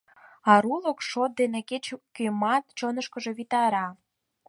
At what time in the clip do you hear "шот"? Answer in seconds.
1.09-1.31